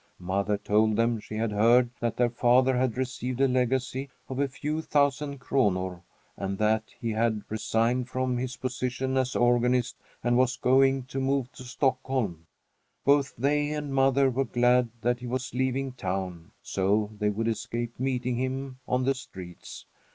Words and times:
Mother 0.17 0.57
told 0.57 0.95
them 0.95 1.19
she 1.19 1.35
had 1.35 1.51
heard 1.51 1.91
that 1.99 2.17
their 2.17 2.31
father 2.31 2.75
had 2.75 2.97
received 2.97 3.39
a 3.39 3.47
legacy 3.47 4.09
of 4.29 4.39
a 4.39 4.47
few 4.47 4.81
thousand 4.81 5.39
kronor, 5.39 6.01
and 6.35 6.57
that 6.57 6.85
he 6.99 7.11
had 7.11 7.43
resigned 7.49 8.09
from 8.09 8.35
his 8.37 8.57
position 8.57 9.15
as 9.15 9.35
organist 9.35 9.95
and 10.23 10.39
was 10.39 10.57
going 10.57 11.03
to 11.03 11.19
move 11.19 11.51
to 11.51 11.61
Stockholm. 11.61 12.47
Both 13.05 13.35
they 13.35 13.71
and 13.73 13.93
mother 13.93 14.31
were 14.31 14.43
glad 14.45 14.89
that 15.01 15.19
he 15.19 15.27
was 15.27 15.53
leaving 15.53 15.91
town, 15.91 16.49
so 16.63 17.11
they 17.19 17.29
would 17.29 17.47
escape 17.47 17.99
meeting 17.99 18.37
him 18.37 18.79
on 18.87 19.03
the 19.05 19.13
streets. 19.13 19.85